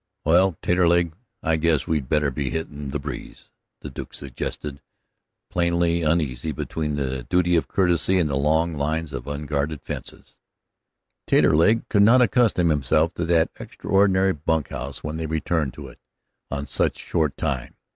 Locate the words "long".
8.35-8.73